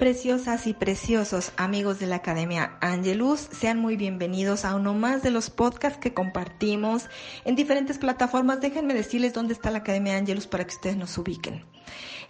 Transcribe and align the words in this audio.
Preciosas 0.00 0.66
y 0.66 0.72
preciosos 0.72 1.52
amigos 1.58 1.98
de 1.98 2.06
la 2.06 2.16
Academia 2.16 2.78
Angelus, 2.80 3.40
sean 3.52 3.78
muy 3.78 3.98
bienvenidos 3.98 4.64
a 4.64 4.74
uno 4.74 4.94
más 4.94 5.22
de 5.22 5.30
los 5.30 5.50
podcasts 5.50 5.98
que 5.98 6.14
compartimos 6.14 7.10
en 7.44 7.54
diferentes 7.54 7.98
plataformas. 7.98 8.62
Déjenme 8.62 8.94
decirles 8.94 9.34
dónde 9.34 9.52
está 9.52 9.70
la 9.70 9.80
Academia 9.80 10.16
Angelus 10.16 10.46
para 10.46 10.64
que 10.64 10.74
ustedes 10.74 10.96
nos 10.96 11.18
ubiquen. 11.18 11.66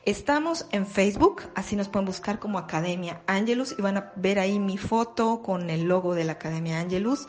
Estamos 0.05 0.67
en 0.73 0.85
Facebook, 0.85 1.43
así 1.55 1.77
nos 1.77 1.89
pueden 1.89 2.07
buscar 2.07 2.41
como 2.41 2.59
Academia 2.59 3.23
Angelus 3.29 3.77
y 3.79 3.83
van 3.83 3.99
a 3.99 4.13
ver 4.17 4.41
ahí 4.41 4.59
mi 4.59 4.77
foto 4.77 5.41
con 5.41 5.71
el 5.71 5.85
logo 5.85 6.17
de 6.17 6.25
la 6.25 6.33
Academia 6.33 6.81
Angelus. 6.81 7.29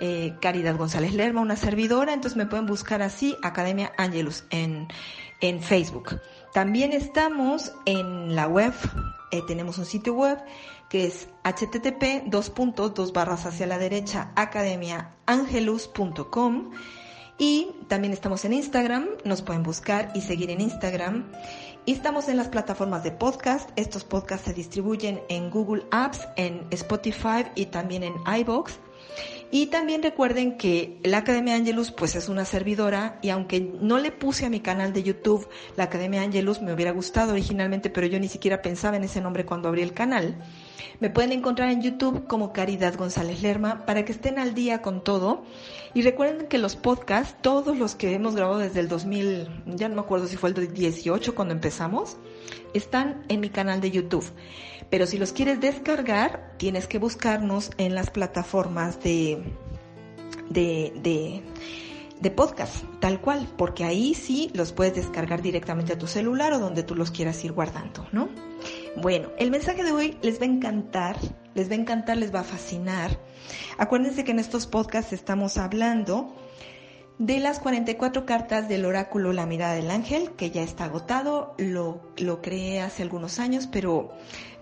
Eh, 0.00 0.34
Caridad 0.40 0.76
González 0.76 1.14
Lerma, 1.14 1.40
una 1.40 1.54
servidora, 1.54 2.14
entonces 2.14 2.36
me 2.36 2.46
pueden 2.46 2.66
buscar 2.66 3.00
así, 3.00 3.36
Academia 3.44 3.92
Angelus 3.96 4.42
en, 4.50 4.88
en 5.40 5.62
Facebook. 5.62 6.20
También 6.52 6.92
estamos 6.92 7.72
en 7.84 8.34
la 8.34 8.48
web 8.48 8.72
eh, 9.30 9.42
tenemos 9.46 9.76
un 9.76 9.84
sitio 9.84 10.14
web 10.14 10.38
que 10.88 11.04
es 11.04 11.28
http 11.44 12.22
dos 12.26 12.48
puntos 12.48 12.94
dos 12.94 13.12
barras 13.12 13.44
hacia 13.44 13.66
la 13.66 13.76
derecha 13.76 14.32
academiaangelus.com 14.36 16.70
y 17.36 17.72
también 17.86 18.14
estamos 18.14 18.44
en 18.44 18.52
Instagram, 18.54 19.06
nos 19.24 19.42
pueden 19.42 19.62
buscar 19.62 20.10
y 20.14 20.22
seguir 20.22 20.50
en 20.50 20.60
Instagram. 20.60 21.30
Y 21.86 21.92
estamos 21.92 22.28
en 22.28 22.36
las 22.36 22.48
plataformas 22.48 23.04
de 23.04 23.12
podcast. 23.12 23.70
Estos 23.76 24.02
podcasts 24.02 24.46
se 24.46 24.54
distribuyen 24.54 25.20
en 25.28 25.48
Google 25.48 25.84
Apps, 25.92 26.26
en 26.34 26.66
Spotify 26.70 27.44
y 27.54 27.66
también 27.66 28.02
en 28.02 28.14
iBox. 28.40 28.80
Y 29.50 29.66
también 29.66 30.02
recuerden 30.02 30.58
que 30.58 30.98
la 31.02 31.18
Academia 31.18 31.54
Angelus 31.54 31.90
pues 31.90 32.14
es 32.16 32.28
una 32.28 32.44
servidora 32.44 33.18
y 33.22 33.30
aunque 33.30 33.60
no 33.60 33.98
le 33.98 34.12
puse 34.12 34.44
a 34.44 34.50
mi 34.50 34.60
canal 34.60 34.92
de 34.92 35.02
YouTube 35.02 35.48
la 35.76 35.84
Academia 35.84 36.20
Angelus, 36.20 36.60
me 36.60 36.74
hubiera 36.74 36.90
gustado 36.90 37.32
originalmente, 37.32 37.88
pero 37.88 38.06
yo 38.06 38.20
ni 38.20 38.28
siquiera 38.28 38.60
pensaba 38.60 38.98
en 38.98 39.04
ese 39.04 39.22
nombre 39.22 39.46
cuando 39.46 39.68
abrí 39.68 39.80
el 39.80 39.94
canal. 39.94 40.36
Me 41.00 41.10
pueden 41.10 41.32
encontrar 41.32 41.70
en 41.70 41.80
YouTube 41.80 42.26
como 42.26 42.52
Caridad 42.52 42.96
González 42.96 43.40
Lerma 43.40 43.86
para 43.86 44.04
que 44.04 44.12
estén 44.12 44.38
al 44.38 44.54
día 44.54 44.82
con 44.82 45.04
todo. 45.04 45.44
Y 45.94 46.02
recuerden 46.02 46.48
que 46.48 46.58
los 46.58 46.76
podcasts, 46.76 47.36
todos 47.40 47.78
los 47.78 47.94
que 47.94 48.12
hemos 48.14 48.34
grabado 48.34 48.58
desde 48.58 48.80
el 48.80 48.88
2000, 48.88 49.48
ya 49.76 49.88
no 49.88 49.94
me 49.94 50.00
acuerdo 50.00 50.26
si 50.26 50.36
fue 50.36 50.50
el 50.50 50.74
18 50.74 51.34
cuando 51.34 51.54
empezamos, 51.54 52.16
están 52.74 53.24
en 53.28 53.40
mi 53.40 53.48
canal 53.48 53.80
de 53.80 53.92
YouTube. 53.92 54.24
Pero 54.90 55.06
si 55.06 55.18
los 55.18 55.32
quieres 55.32 55.60
descargar, 55.60 56.54
tienes 56.56 56.86
que 56.86 56.98
buscarnos 56.98 57.70
en 57.76 57.94
las 57.94 58.10
plataformas 58.10 59.02
de, 59.02 59.42
de, 60.48 61.42
de, 62.20 62.30
podcast, 62.30 62.84
tal 63.00 63.20
cual, 63.20 63.48
porque 63.56 63.84
ahí 63.84 64.14
sí 64.14 64.50
los 64.54 64.72
puedes 64.72 64.94
descargar 64.94 65.42
directamente 65.42 65.92
a 65.92 65.98
tu 65.98 66.06
celular 66.06 66.52
o 66.54 66.58
donde 66.58 66.82
tú 66.82 66.94
los 66.94 67.10
quieras 67.10 67.42
ir 67.44 67.52
guardando, 67.52 68.06
¿no? 68.12 68.28
Bueno, 68.96 69.30
el 69.38 69.50
mensaje 69.50 69.84
de 69.84 69.92
hoy 69.92 70.18
les 70.22 70.40
va 70.40 70.44
a 70.44 70.48
encantar, 70.48 71.16
les 71.54 71.68
va 71.68 71.74
a 71.74 71.78
encantar, 71.78 72.16
les 72.16 72.34
va 72.34 72.40
a 72.40 72.44
fascinar. 72.44 73.18
Acuérdense 73.76 74.24
que 74.24 74.32
en 74.32 74.38
estos 74.38 74.66
podcasts 74.66 75.12
estamos 75.12 75.58
hablando 75.58 76.34
de 77.18 77.40
las 77.40 77.58
44 77.58 78.24
cartas 78.24 78.68
del 78.68 78.84
oráculo 78.84 79.32
La 79.32 79.46
mirada 79.46 79.74
del 79.74 79.90
ángel, 79.90 80.30
que 80.36 80.50
ya 80.50 80.62
está 80.62 80.84
agotado, 80.84 81.54
lo, 81.58 82.00
lo 82.16 82.40
creé 82.40 82.80
hace 82.80 83.02
algunos 83.02 83.38
años, 83.38 83.66
pero 83.66 84.12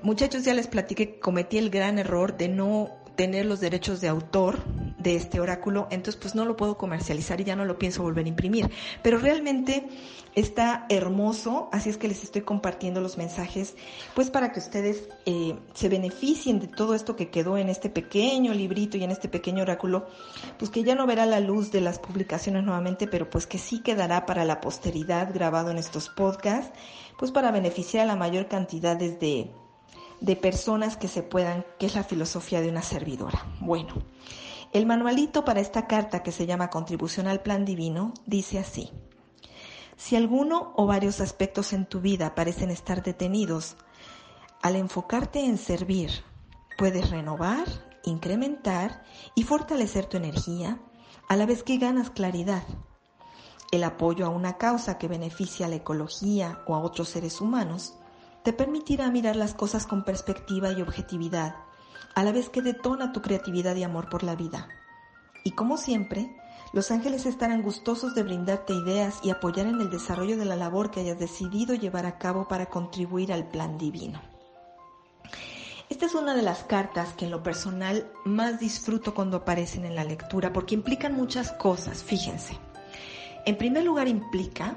muchachos 0.02 0.44
ya 0.44 0.54
les 0.54 0.66
platiqué, 0.66 1.18
cometí 1.18 1.58
el 1.58 1.70
gran 1.70 1.98
error 1.98 2.36
de 2.36 2.48
no 2.48 2.90
tener 3.16 3.46
los 3.46 3.60
derechos 3.60 4.00
de 4.00 4.08
autor 4.08 4.62
de 5.06 5.16
este 5.16 5.38
oráculo, 5.38 5.86
entonces 5.90 6.20
pues 6.20 6.34
no 6.34 6.44
lo 6.44 6.56
puedo 6.56 6.76
comercializar 6.76 7.40
y 7.40 7.44
ya 7.44 7.54
no 7.54 7.64
lo 7.64 7.78
pienso 7.78 8.02
volver 8.02 8.26
a 8.26 8.28
imprimir. 8.28 8.70
Pero 9.02 9.18
realmente 9.18 9.88
está 10.34 10.84
hermoso, 10.88 11.68
así 11.72 11.90
es 11.90 11.96
que 11.96 12.08
les 12.08 12.24
estoy 12.24 12.42
compartiendo 12.42 13.00
los 13.00 13.16
mensajes, 13.16 13.76
pues 14.14 14.30
para 14.30 14.52
que 14.52 14.58
ustedes 14.58 15.08
eh, 15.24 15.56
se 15.74 15.88
beneficien 15.88 16.58
de 16.58 16.66
todo 16.66 16.94
esto 16.94 17.14
que 17.14 17.30
quedó 17.30 17.56
en 17.56 17.68
este 17.68 17.88
pequeño 17.88 18.52
librito 18.52 18.96
y 18.96 19.04
en 19.04 19.12
este 19.12 19.28
pequeño 19.28 19.62
oráculo, 19.62 20.08
pues 20.58 20.70
que 20.70 20.82
ya 20.82 20.96
no 20.96 21.06
verá 21.06 21.24
la 21.24 21.38
luz 21.38 21.70
de 21.70 21.80
las 21.80 22.00
publicaciones 22.00 22.64
nuevamente, 22.64 23.06
pero 23.06 23.30
pues 23.30 23.46
que 23.46 23.58
sí 23.58 23.82
quedará 23.82 24.26
para 24.26 24.44
la 24.44 24.60
posteridad 24.60 25.32
grabado 25.32 25.70
en 25.70 25.78
estos 25.78 26.08
podcasts, 26.08 26.76
pues 27.16 27.30
para 27.30 27.52
beneficiar 27.52 28.02
a 28.02 28.06
la 28.06 28.16
mayor 28.16 28.48
cantidad 28.48 28.96
de 28.96 29.50
de 30.20 30.34
personas 30.34 30.96
que 30.96 31.08
se 31.08 31.22
puedan, 31.22 31.64
que 31.78 31.86
es 31.86 31.94
la 31.94 32.02
filosofía 32.02 32.60
de 32.60 32.70
una 32.70 32.82
servidora. 32.82 33.44
Bueno, 33.60 33.94
el 34.76 34.84
manualito 34.84 35.42
para 35.42 35.60
esta 35.60 35.86
carta 35.86 36.22
que 36.22 36.32
se 36.32 36.44
llama 36.44 36.68
Contribución 36.68 37.28
al 37.28 37.40
Plan 37.40 37.64
Divino 37.64 38.12
dice 38.26 38.58
así. 38.58 38.90
Si 39.96 40.16
alguno 40.16 40.74
o 40.76 40.84
varios 40.84 41.22
aspectos 41.22 41.72
en 41.72 41.86
tu 41.86 42.02
vida 42.02 42.34
parecen 42.34 42.70
estar 42.70 43.02
detenidos, 43.02 43.76
al 44.60 44.76
enfocarte 44.76 45.42
en 45.42 45.56
servir, 45.56 46.10
puedes 46.76 47.08
renovar, 47.08 47.64
incrementar 48.04 49.02
y 49.34 49.44
fortalecer 49.44 50.04
tu 50.04 50.18
energía 50.18 50.78
a 51.26 51.36
la 51.36 51.46
vez 51.46 51.62
que 51.62 51.78
ganas 51.78 52.10
claridad. 52.10 52.64
El 53.72 53.82
apoyo 53.82 54.26
a 54.26 54.28
una 54.28 54.58
causa 54.58 54.98
que 54.98 55.08
beneficia 55.08 55.64
a 55.64 55.68
la 55.70 55.76
ecología 55.76 56.60
o 56.66 56.74
a 56.74 56.80
otros 56.80 57.08
seres 57.08 57.40
humanos 57.40 57.94
te 58.42 58.52
permitirá 58.52 59.10
mirar 59.10 59.36
las 59.36 59.54
cosas 59.54 59.86
con 59.86 60.04
perspectiva 60.04 60.70
y 60.72 60.82
objetividad, 60.82 61.65
a 62.16 62.24
la 62.24 62.32
vez 62.32 62.48
que 62.48 62.62
detona 62.62 63.12
tu 63.12 63.20
creatividad 63.20 63.76
y 63.76 63.84
amor 63.84 64.08
por 64.08 64.24
la 64.24 64.34
vida. 64.34 64.68
Y 65.44 65.50
como 65.50 65.76
siempre, 65.76 66.34
los 66.72 66.90
ángeles 66.90 67.26
estarán 67.26 67.62
gustosos 67.62 68.14
de 68.14 68.22
brindarte 68.22 68.72
ideas 68.72 69.20
y 69.22 69.28
apoyar 69.28 69.66
en 69.66 69.82
el 69.82 69.90
desarrollo 69.90 70.38
de 70.38 70.46
la 70.46 70.56
labor 70.56 70.90
que 70.90 71.00
hayas 71.00 71.18
decidido 71.18 71.74
llevar 71.74 72.06
a 72.06 72.16
cabo 72.18 72.48
para 72.48 72.66
contribuir 72.66 73.34
al 73.34 73.46
plan 73.46 73.76
divino. 73.76 74.22
Esta 75.90 76.06
es 76.06 76.14
una 76.14 76.34
de 76.34 76.40
las 76.40 76.64
cartas 76.64 77.12
que 77.12 77.26
en 77.26 77.30
lo 77.30 77.42
personal 77.42 78.10
más 78.24 78.58
disfruto 78.58 79.14
cuando 79.14 79.36
aparecen 79.36 79.84
en 79.84 79.94
la 79.94 80.02
lectura 80.02 80.54
porque 80.54 80.74
implican 80.74 81.14
muchas 81.14 81.52
cosas, 81.52 82.02
fíjense. 82.02 82.58
En 83.44 83.58
primer 83.58 83.84
lugar 83.84 84.08
implica 84.08 84.74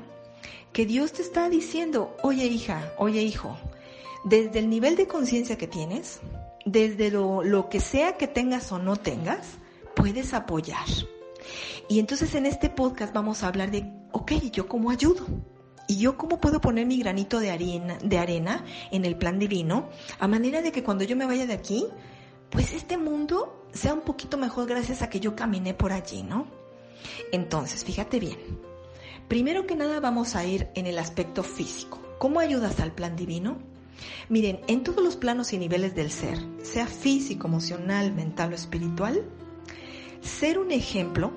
que 0.73 0.85
Dios 0.85 1.13
te 1.13 1.21
está 1.21 1.49
diciendo, 1.49 2.17
oye 2.21 2.45
hija, 2.47 2.91
oye 2.97 3.21
hijo, 3.21 3.57
desde 4.25 4.59
el 4.59 4.69
nivel 4.69 4.97
de 4.97 5.07
conciencia 5.07 5.57
que 5.57 5.67
tienes, 5.67 6.19
desde 6.71 7.11
lo, 7.11 7.69
que 7.69 7.79
sea 7.79 8.17
que 8.17 8.27
tengas 8.27 8.71
o 8.71 8.79
no 8.79 8.95
tengas, 8.95 9.57
puedes 9.95 10.33
apoyar. 10.33 10.87
Y 11.87 11.99
entonces 11.99 12.35
en 12.35 12.45
este 12.45 12.69
podcast 12.69 13.13
vamos 13.13 13.43
a 13.43 13.47
hablar 13.47 13.71
de, 13.71 13.91
ok, 14.11 14.33
¿yo 14.51 14.67
cómo 14.67 14.91
ayudo? 14.91 15.25
¿Y 15.87 15.97
yo 15.97 16.17
cómo 16.17 16.39
puedo 16.39 16.61
poner 16.61 16.85
mi 16.85 16.99
granito 16.99 17.39
de 17.39 17.49
arena, 17.49 17.97
de 18.03 18.17
arena 18.19 18.63
en 18.91 19.05
el 19.05 19.17
plan 19.17 19.39
divino? 19.39 19.89
A 20.19 20.27
manera 20.27 20.61
de 20.61 20.71
que 20.71 20.83
cuando 20.83 21.03
yo 21.03 21.15
me 21.15 21.25
vaya 21.25 21.47
de 21.47 21.53
aquí, 21.53 21.87
pues 22.51 22.73
este 22.73 22.97
mundo 22.97 23.67
sea 23.73 23.93
un 23.93 24.01
poquito 24.01 24.37
mejor 24.37 24.67
gracias 24.67 25.01
a 25.01 25.09
que 25.09 25.19
yo 25.19 25.35
caminé 25.35 25.73
por 25.73 25.91
allí, 25.91 26.21
¿no? 26.21 26.47
Entonces, 27.31 27.83
fíjate 27.83 28.19
bien, 28.19 28.37
Primero 29.29 29.67
que 29.67 29.75
nada 29.75 29.99
vamos 29.99 30.35
a 30.35 30.43
ir 30.43 30.69
en 30.73 30.87
el 30.87 30.97
aspecto 30.97 31.43
físico. 31.43 31.99
¿Cómo 32.17 32.39
ayudas 32.39 32.79
al 32.79 32.91
plan 32.91 33.15
divino? 33.15 33.59
Miren, 34.29 34.61
en 34.67 34.83
todos 34.83 35.03
los 35.03 35.15
planos 35.15 35.53
y 35.53 35.57
niveles 35.57 35.95
del 35.95 36.11
ser, 36.11 36.37
sea 36.61 36.87
físico, 36.87 37.47
emocional, 37.47 38.13
mental 38.13 38.51
o 38.51 38.55
espiritual, 38.55 39.23
ser 40.21 40.59
un 40.59 40.71
ejemplo, 40.71 41.31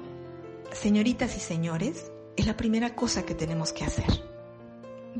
señoritas 0.72 1.36
y 1.36 1.40
señores, 1.40 2.10
es 2.36 2.46
la 2.46 2.56
primera 2.56 2.94
cosa 2.94 3.24
que 3.24 3.34
tenemos 3.34 3.72
que 3.72 3.84
hacer. 3.84 4.32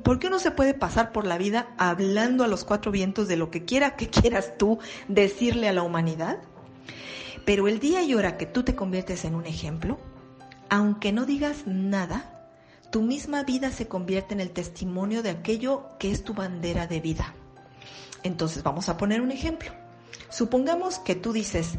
¿Por 0.03 0.19
qué 0.19 0.31
no 0.31 0.39
se 0.39 0.51
puede 0.51 0.75
pasar 0.75 1.13
por 1.13 1.27
la 1.27 1.37
vida 1.37 1.75
hablando 1.77 2.45
a 2.45 2.49
los 2.49 2.65
cuatro 2.65 2.91
vientos 2.91 3.29
de 3.29 3.37
lo 3.37 3.51
que 3.51 3.65
quiera 3.65 3.97
que 3.97 4.09
quieras 4.11 4.57
tú 4.57 4.79
decirle 5.09 5.69
a 5.69 5.73
la 5.73 5.83
humanidad? 5.83 6.39
Pero 7.45 7.69
el 7.69 7.81
día 7.81 8.03
y 8.03 8.15
hora 8.15 8.37
que 8.37 8.47
tú 8.47 8.63
te 8.63 8.75
conviertes 8.75 9.25
en 9.25 9.35
un 9.35 9.47
ejemplo, 9.47 9.99
aunque 10.71 11.13
no 11.13 11.27
digas 11.27 11.67
nada, 11.67 12.32
tu 12.93 13.03
misma 13.03 13.43
vida 13.43 13.73
se 13.73 13.89
convierte 13.89 14.35
en 14.35 14.41
el 14.41 14.53
testimonio 14.53 15.23
de 15.23 15.31
aquello 15.31 15.89
que 15.99 16.13
es 16.13 16.23
tu 16.23 16.35
bandera 16.35 16.87
de 16.87 17.01
vida. 17.01 17.35
Entonces 18.23 18.63
vamos 18.63 18.89
a 18.89 18.97
poner 18.97 19.21
un 19.21 19.33
ejemplo. 19.33 19.73
Supongamos 20.31 21.01
que 21.01 21.17
tú 21.17 21.33
dices, 21.33 21.71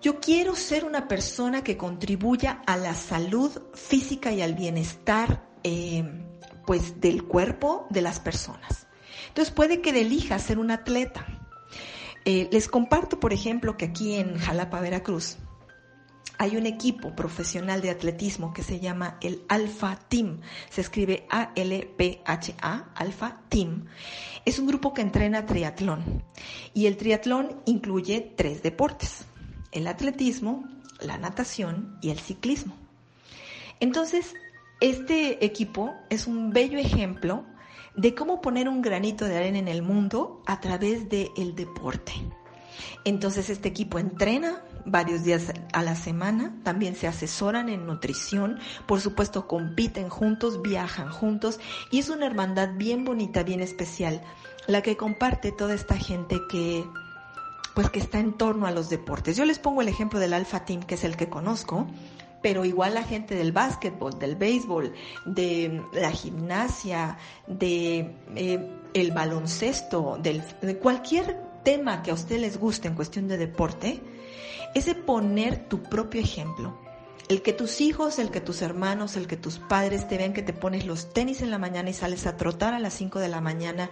yo 0.00 0.20
quiero 0.20 0.54
ser 0.54 0.84
una 0.84 1.08
persona 1.08 1.64
que 1.64 1.76
contribuya 1.76 2.62
a 2.66 2.76
la 2.76 2.94
salud 2.94 3.50
física 3.74 4.30
y 4.30 4.42
al 4.42 4.54
bienestar 4.54 5.42
eh, 5.64 6.04
pues 6.66 7.00
del 7.00 7.24
cuerpo 7.24 7.88
de 7.90 8.02
las 8.02 8.20
personas. 8.20 8.86
Entonces 9.28 9.52
puede 9.52 9.80
que 9.80 9.90
elijas 9.90 10.42
ser 10.42 10.58
un 10.60 10.70
atleta 10.70 11.26
Eh, 12.24 12.48
les 12.52 12.68
comparto, 12.68 13.18
por 13.18 13.32
ejemplo, 13.32 13.76
que 13.76 13.86
aquí 13.86 14.14
en 14.16 14.36
Jalapa, 14.38 14.80
Veracruz, 14.80 15.38
hay 16.40 16.56
un 16.56 16.64
equipo 16.64 17.14
profesional 17.14 17.82
de 17.82 17.90
atletismo 17.90 18.54
que 18.54 18.62
se 18.62 18.80
llama 18.80 19.18
el 19.20 19.42
Alpha 19.50 19.98
Team. 20.08 20.40
Se 20.70 20.80
escribe 20.80 21.26
A-L-P-H-A, 21.28 22.92
Alpha 22.94 23.42
Team. 23.50 23.84
Es 24.46 24.58
un 24.58 24.66
grupo 24.66 24.94
que 24.94 25.02
entrena 25.02 25.44
triatlón. 25.44 26.24
Y 26.72 26.86
el 26.86 26.96
triatlón 26.96 27.60
incluye 27.66 28.32
tres 28.38 28.62
deportes. 28.62 29.26
El 29.70 29.86
atletismo, 29.86 30.64
la 30.98 31.18
natación 31.18 31.98
y 32.00 32.08
el 32.08 32.18
ciclismo. 32.18 32.74
Entonces, 33.78 34.32
este 34.80 35.44
equipo 35.44 35.92
es 36.08 36.26
un 36.26 36.54
bello 36.54 36.78
ejemplo 36.78 37.44
de 37.96 38.14
cómo 38.14 38.40
poner 38.40 38.66
un 38.66 38.80
granito 38.80 39.26
de 39.26 39.36
arena 39.36 39.58
en 39.58 39.68
el 39.68 39.82
mundo 39.82 40.42
a 40.46 40.58
través 40.58 41.10
del 41.10 41.54
deporte. 41.54 42.14
Entonces 43.04 43.50
este 43.50 43.68
equipo 43.68 43.98
entrena 43.98 44.62
varios 44.84 45.24
días 45.24 45.52
a 45.72 45.82
la 45.82 45.96
semana, 45.96 46.54
también 46.62 46.94
se 46.96 47.06
asesoran 47.06 47.68
en 47.68 47.86
nutrición, 47.86 48.58
por 48.86 49.00
supuesto 49.00 49.46
compiten 49.46 50.08
juntos, 50.08 50.62
viajan 50.62 51.10
juntos. 51.10 51.60
Y 51.90 51.98
es 51.98 52.08
una 52.08 52.26
hermandad 52.26 52.70
bien 52.76 53.04
bonita, 53.04 53.42
bien 53.42 53.60
especial, 53.60 54.22
la 54.66 54.82
que 54.82 54.96
comparte 54.96 55.52
toda 55.52 55.74
esta 55.74 55.96
gente 55.96 56.38
que 56.50 56.84
pues 57.74 57.88
que 57.90 58.00
está 58.00 58.18
en 58.18 58.32
torno 58.32 58.66
a 58.66 58.72
los 58.72 58.90
deportes. 58.90 59.36
Yo 59.36 59.44
les 59.44 59.58
pongo 59.58 59.80
el 59.80 59.88
ejemplo 59.88 60.18
del 60.18 60.32
Alpha 60.32 60.64
Team, 60.64 60.82
que 60.82 60.96
es 60.96 61.04
el 61.04 61.16
que 61.16 61.28
conozco, 61.28 61.86
pero 62.42 62.64
igual 62.64 62.94
la 62.94 63.02
gente 63.04 63.34
del 63.34 63.52
básquetbol, 63.52 64.18
del 64.18 64.36
béisbol, 64.36 64.92
de 65.26 65.82
la 65.92 66.10
gimnasia, 66.10 67.18
de 67.46 68.14
eh, 68.34 68.70
el 68.94 69.12
baloncesto, 69.12 70.18
del, 70.20 70.42
de 70.62 70.78
cualquier 70.78 71.49
tema 71.62 72.02
que 72.02 72.10
a 72.10 72.14
usted 72.14 72.38
les 72.40 72.58
guste 72.58 72.88
en 72.88 72.94
cuestión 72.94 73.28
de 73.28 73.38
deporte, 73.38 74.00
es 74.74 74.86
de 74.86 74.94
poner 74.94 75.68
tu 75.68 75.82
propio 75.82 76.20
ejemplo. 76.20 76.78
El 77.28 77.42
que 77.42 77.52
tus 77.52 77.80
hijos, 77.80 78.18
el 78.18 78.30
que 78.30 78.40
tus 78.40 78.60
hermanos, 78.62 79.16
el 79.16 79.26
que 79.26 79.36
tus 79.36 79.58
padres 79.58 80.08
te 80.08 80.18
vean 80.18 80.32
que 80.32 80.42
te 80.42 80.52
pones 80.52 80.84
los 80.84 81.12
tenis 81.12 81.42
en 81.42 81.50
la 81.50 81.58
mañana 81.58 81.90
y 81.90 81.94
sales 81.94 82.26
a 82.26 82.36
trotar 82.36 82.74
a 82.74 82.80
las 82.80 82.94
5 82.94 83.20
de 83.20 83.28
la 83.28 83.40
mañana 83.40 83.90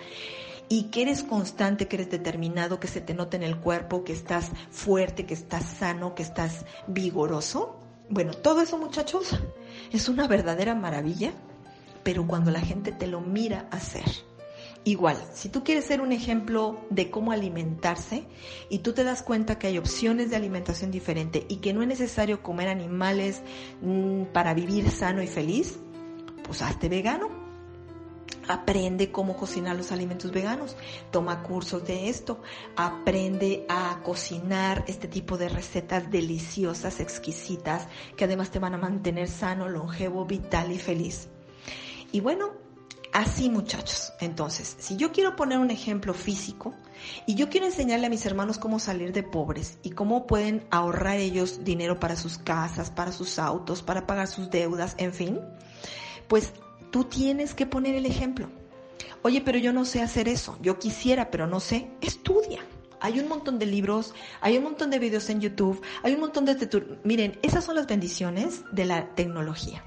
y 0.69 0.85
que 0.85 1.03
eres 1.03 1.23
constante, 1.23 1.87
que 1.87 1.97
eres 1.97 2.11
determinado, 2.11 2.81
que 2.81 2.89
se 2.89 3.01
te 3.01 3.15
nota 3.15 3.37
en 3.37 3.45
el 3.45 3.59
cuerpo, 3.59 4.05
que 4.05 4.13
estás 4.13 4.51
fuerte, 4.71 5.25
que 5.25 5.35
estás 5.35 5.65
sano, 5.65 6.15
que 6.15 6.23
estás 6.23 6.67
vigoroso. 6.89 7.79
Bueno, 8.11 8.33
todo 8.33 8.61
eso 8.61 8.77
muchachos 8.77 9.39
es 9.93 10.09
una 10.09 10.27
verdadera 10.27 10.75
maravilla, 10.75 11.33
pero 12.03 12.27
cuando 12.27 12.51
la 12.51 12.61
gente 12.61 12.91
te 12.93 13.07
lo 13.07 13.21
mira 13.21 13.69
hacer 13.71 14.05
Igual, 14.89 15.19
si 15.35 15.51
tú 15.51 15.65
quieres 15.65 15.85
ser 15.85 16.01
un 16.01 16.13
ejemplo 16.13 16.81
de 16.89 17.11
cómo 17.11 17.31
alimentarse 17.31 18.25
y 18.71 18.79
tú 18.79 18.95
te 18.95 19.05
das 19.05 19.23
cuenta 19.23 19.59
que 19.59 19.67
hay 19.67 19.77
opciones 19.77 20.31
de 20.31 20.37
alimentación 20.37 20.91
diferente 20.91 21.45
y 21.47 21.57
que 21.57 21.75
no 21.75 21.83
es 21.83 21.89
necesario 21.89 22.43
comer 22.43 22.69
animales 22.69 23.43
mm, 23.83 24.23
para 24.33 24.55
vivir 24.55 24.91
sano 24.91 25.23
y 25.23 25.27
feliz, 25.27 25.79
pues 26.43 26.63
hazte 26.63 26.89
vegano. 26.89 27.29
Aprende 28.49 29.13
cómo 29.13 29.37
cocinar 29.37 29.77
los 29.77 29.93
alimentos 29.93 30.33
veganos, 30.33 30.75
toma 31.11 31.43
cursos 31.43 31.87
de 31.87 32.09
esto, 32.09 32.41
aprende 32.75 33.67
a 33.69 34.01
cocinar 34.03 34.87
este 34.89 35.07
tipo 35.07 35.37
de 35.37 35.51
recetas 35.51 36.11
deliciosas, 36.11 37.01
exquisitas, 37.01 37.89
que 38.17 38.25
además 38.25 38.51
te 38.51 38.59
van 38.59 38.73
a 38.73 38.79
mantener 38.79 39.29
sano, 39.29 39.69
longevo, 39.69 40.25
vital 40.25 40.73
y 40.73 40.79
feliz. 40.79 41.29
Y 42.11 42.21
bueno, 42.21 42.68
Así 43.13 43.49
muchachos, 43.49 44.13
entonces, 44.21 44.77
si 44.79 44.97
yo 44.97 45.13
quiero 45.13 45.35
poner 45.35 45.59
un 45.59 45.71
ejemplo 45.71 46.13
físico 46.13 46.75
y 47.27 47.37
yo 47.37 47.49
quiero 47.49 47.65
enseñarle 47.65 48.07
a 48.07 48.11
mis 48.11 48.27
hermanos 48.27 48.59
cómo 48.59 48.79
salir 48.79 49.13
de 49.13 49.23
pobres 49.23 49.79
y 49.83 49.91
cómo 49.91 50.27
pueden 50.27 50.67
ahorrar 50.71 51.17
ellos 51.17 51.65
dinero 51.65 51.99
para 51.99 52.17
sus 52.17 52.37
casas, 52.37 52.91
para 52.91 53.13
sus 53.13 53.39
autos, 53.39 53.83
para 53.83 54.07
pagar 54.07 54.29
sus 54.29 54.51
deudas, 54.51 54.95
en 54.99 55.15
fin, 55.15 55.41
pues 56.29 56.53
tú 56.91 57.05
tienes 57.05 57.55
que 57.55 57.67
poner 57.67 57.95
el 57.95 58.05
ejemplo. 58.05 58.51
Oye, 59.23 59.41
pero 59.41 59.59
yo 59.59 59.73
no 59.73 59.87
sé 59.87 60.03
hacer 60.03 60.29
eso, 60.29 60.59
yo 60.61 60.79
quisiera, 60.79 61.31
pero 61.31 61.47
no 61.47 61.61
sé, 61.61 61.91
estudia. 62.03 62.61
Hay 63.01 63.21
un 63.21 63.29
montón 63.29 63.59
de 63.59 63.67
libros, 63.67 64.15
hay 64.41 64.59
un 64.59 64.65
montón 64.65 64.91
de 64.91 64.99
videos 64.99 65.31
en 65.31 65.41
YouTube, 65.41 65.81
hay 66.03 66.15
un 66.15 66.21
montón 66.21 66.45
de... 66.45 66.99
Miren, 67.05 67.39
esas 67.43 67.65
son 67.65 67.77
las 67.77 67.87
bendiciones 67.87 68.63
de 68.73 68.85
la 68.85 69.15
tecnología. 69.15 69.85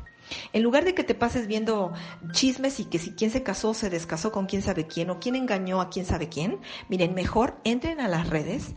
En 0.53 0.63
lugar 0.63 0.85
de 0.85 0.93
que 0.93 1.03
te 1.03 1.15
pases 1.15 1.47
viendo 1.47 1.93
chismes 2.31 2.79
y 2.79 2.85
que 2.85 2.99
si 2.99 3.11
quién 3.11 3.31
se 3.31 3.43
casó, 3.43 3.73
se 3.73 3.89
descasó 3.89 4.31
con 4.31 4.45
quién 4.45 4.61
sabe 4.61 4.87
quién 4.87 5.09
o 5.09 5.19
quién 5.19 5.35
engañó 5.35 5.81
a 5.81 5.89
quién 5.89 6.05
sabe 6.05 6.29
quién, 6.29 6.59
miren, 6.89 7.13
mejor 7.13 7.59
entren 7.63 7.99
a 7.99 8.07
las 8.07 8.29
redes, 8.29 8.75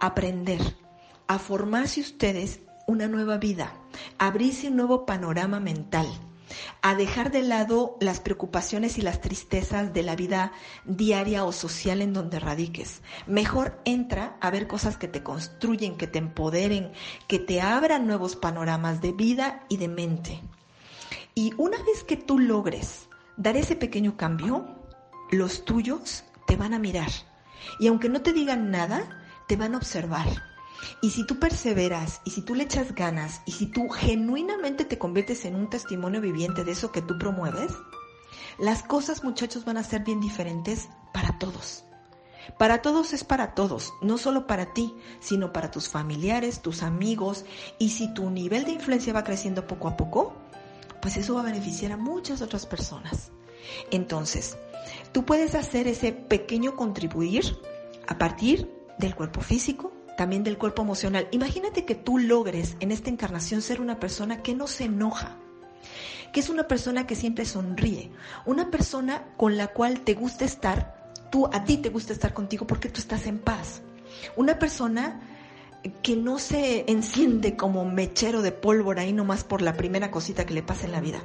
a 0.00 0.06
aprender, 0.06 0.60
a 1.26 1.38
formarse 1.38 2.00
ustedes 2.00 2.60
una 2.86 3.08
nueva 3.08 3.38
vida, 3.38 3.74
a 4.18 4.26
abrirse 4.26 4.68
un 4.68 4.76
nuevo 4.76 5.06
panorama 5.06 5.60
mental, 5.60 6.06
a 6.82 6.94
dejar 6.94 7.30
de 7.30 7.42
lado 7.42 7.96
las 8.00 8.20
preocupaciones 8.20 8.98
y 8.98 9.02
las 9.02 9.20
tristezas 9.20 9.92
de 9.92 10.02
la 10.02 10.16
vida 10.16 10.52
diaria 10.84 11.44
o 11.44 11.52
social 11.52 12.02
en 12.02 12.12
donde 12.12 12.38
radiques. 12.38 13.02
Mejor 13.26 13.80
entra 13.84 14.36
a 14.40 14.50
ver 14.50 14.66
cosas 14.66 14.96
que 14.98 15.08
te 15.08 15.22
construyen, 15.22 15.96
que 15.96 16.06
te 16.06 16.18
empoderen, 16.18 16.92
que 17.26 17.38
te 17.38 17.60
abran 17.60 18.06
nuevos 18.06 18.36
panoramas 18.36 19.00
de 19.00 19.12
vida 19.12 19.64
y 19.68 19.78
de 19.78 19.88
mente. 19.88 20.42
Y 21.34 21.52
una 21.56 21.78
vez 21.82 22.04
que 22.04 22.16
tú 22.16 22.38
logres 22.38 23.08
dar 23.36 23.56
ese 23.56 23.74
pequeño 23.74 24.16
cambio, 24.16 24.66
los 25.32 25.64
tuyos 25.64 26.24
te 26.46 26.54
van 26.54 26.74
a 26.74 26.78
mirar. 26.78 27.10
Y 27.80 27.88
aunque 27.88 28.08
no 28.08 28.22
te 28.22 28.32
digan 28.32 28.70
nada, 28.70 29.24
te 29.48 29.56
van 29.56 29.74
a 29.74 29.78
observar. 29.78 30.28
Y 31.00 31.10
si 31.10 31.26
tú 31.26 31.40
perseveras, 31.40 32.20
y 32.24 32.30
si 32.30 32.42
tú 32.42 32.54
le 32.54 32.64
echas 32.64 32.94
ganas, 32.94 33.40
y 33.46 33.52
si 33.52 33.66
tú 33.66 33.88
genuinamente 33.88 34.84
te 34.84 34.98
conviertes 34.98 35.44
en 35.44 35.56
un 35.56 35.68
testimonio 35.68 36.20
viviente 36.20 36.62
de 36.62 36.72
eso 36.72 36.92
que 36.92 37.02
tú 37.02 37.18
promueves, 37.18 37.72
las 38.58 38.84
cosas 38.84 39.24
muchachos 39.24 39.64
van 39.64 39.76
a 39.76 39.82
ser 39.82 40.04
bien 40.04 40.20
diferentes 40.20 40.88
para 41.12 41.38
todos. 41.38 41.84
Para 42.58 42.82
todos 42.82 43.12
es 43.12 43.24
para 43.24 43.54
todos, 43.54 43.92
no 44.02 44.18
solo 44.18 44.46
para 44.46 44.74
ti, 44.74 44.94
sino 45.18 45.52
para 45.52 45.70
tus 45.70 45.88
familiares, 45.88 46.60
tus 46.60 46.82
amigos, 46.82 47.44
y 47.78 47.90
si 47.90 48.12
tu 48.12 48.30
nivel 48.30 48.64
de 48.64 48.72
influencia 48.72 49.12
va 49.12 49.24
creciendo 49.24 49.66
poco 49.66 49.88
a 49.88 49.96
poco, 49.96 50.43
pues 51.04 51.18
eso 51.18 51.34
va 51.34 51.42
a 51.42 51.44
beneficiar 51.44 51.92
a 51.92 51.98
muchas 51.98 52.40
otras 52.40 52.64
personas. 52.64 53.30
Entonces, 53.90 54.56
tú 55.12 55.26
puedes 55.26 55.54
hacer 55.54 55.86
ese 55.86 56.12
pequeño 56.12 56.76
contribuir 56.76 57.58
a 58.06 58.16
partir 58.16 58.70
del 58.96 59.14
cuerpo 59.14 59.42
físico, 59.42 59.92
también 60.16 60.44
del 60.44 60.56
cuerpo 60.56 60.80
emocional. 60.80 61.28
Imagínate 61.30 61.84
que 61.84 61.94
tú 61.94 62.16
logres 62.16 62.78
en 62.80 62.90
esta 62.90 63.10
encarnación 63.10 63.60
ser 63.60 63.82
una 63.82 64.00
persona 64.00 64.42
que 64.42 64.54
no 64.54 64.66
se 64.66 64.84
enoja, 64.84 65.36
que 66.32 66.40
es 66.40 66.48
una 66.48 66.66
persona 66.68 67.06
que 67.06 67.16
siempre 67.16 67.44
sonríe, 67.44 68.10
una 68.46 68.70
persona 68.70 69.26
con 69.36 69.58
la 69.58 69.66
cual 69.66 70.00
te 70.00 70.14
gusta 70.14 70.46
estar, 70.46 71.12
tú 71.30 71.50
a 71.52 71.64
ti 71.64 71.76
te 71.76 71.90
gusta 71.90 72.14
estar 72.14 72.32
contigo 72.32 72.66
porque 72.66 72.88
tú 72.88 73.02
estás 73.02 73.26
en 73.26 73.40
paz. 73.40 73.82
Una 74.36 74.58
persona 74.58 75.20
que 76.02 76.16
no 76.16 76.38
se 76.38 76.90
enciende 76.90 77.56
como 77.56 77.84
mechero 77.84 78.42
de 78.42 78.52
pólvora 78.52 79.02
ahí 79.02 79.12
nomás 79.12 79.44
por 79.44 79.62
la 79.62 79.76
primera 79.76 80.10
cosita 80.10 80.46
que 80.46 80.54
le 80.54 80.62
pasa 80.62 80.86
en 80.86 80.92
la 80.92 81.00
vida. 81.00 81.22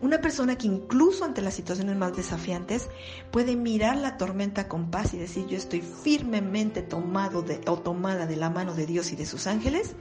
Una 0.00 0.20
persona 0.20 0.58
que 0.58 0.66
incluso 0.66 1.24
ante 1.24 1.42
las 1.42 1.54
situaciones 1.54 1.96
más 1.96 2.16
desafiantes 2.16 2.88
puede 3.30 3.54
mirar 3.54 3.96
la 3.96 4.16
tormenta 4.16 4.66
con 4.66 4.90
paz 4.90 5.14
y 5.14 5.18
decir 5.18 5.46
yo 5.46 5.56
estoy 5.56 5.80
firmemente 5.80 6.82
tomado 6.82 7.42
de, 7.42 7.60
o 7.68 7.78
tomada 7.78 8.26
de 8.26 8.34
la 8.34 8.50
mano 8.50 8.74
de 8.74 8.86
Dios 8.86 9.12
y 9.12 9.16
de 9.16 9.26
sus 9.26 9.46
ángeles 9.46 9.94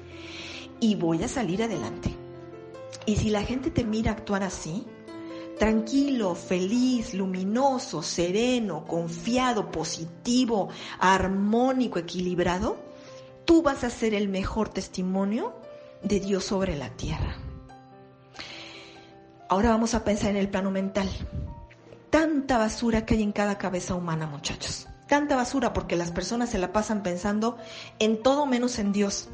y 0.79 0.95
voy 0.95 1.21
a 1.23 1.27
salir 1.27 1.61
adelante. 1.61 2.15
Y 3.05 3.17
si 3.17 3.29
la 3.29 3.43
gente 3.43 3.69
te 3.69 3.83
mira 3.83 4.11
actuar 4.11 4.41
así, 4.41 4.85
tranquilo, 5.59 6.33
feliz, 6.33 7.13
luminoso, 7.13 8.01
sereno, 8.01 8.85
confiado, 8.85 9.69
positivo, 9.69 10.69
armónico, 10.99 11.99
equilibrado, 11.99 12.90
tú 13.45 13.61
vas 13.61 13.83
a 13.83 13.89
ser 13.89 14.13
el 14.13 14.29
mejor 14.29 14.69
testimonio 14.69 15.53
de 16.03 16.19
Dios 16.19 16.45
sobre 16.45 16.75
la 16.75 16.89
tierra. 16.89 17.35
Ahora 19.49 19.69
vamos 19.69 19.93
a 19.93 20.03
pensar 20.03 20.31
en 20.31 20.37
el 20.37 20.49
plano 20.49 20.71
mental. 20.71 21.09
Tanta 22.09 22.57
basura 22.57 23.05
que 23.05 23.15
hay 23.15 23.23
en 23.23 23.31
cada 23.31 23.57
cabeza 23.57 23.95
humana, 23.95 24.25
muchachos. 24.25 24.87
Tanta 25.07 25.35
basura 25.35 25.73
porque 25.73 25.97
las 25.97 26.11
personas 26.11 26.49
se 26.49 26.57
la 26.57 26.71
pasan 26.71 27.03
pensando 27.03 27.57
en 27.99 28.23
todo 28.23 28.45
menos 28.45 28.79
en 28.79 28.93
Dios 28.93 29.29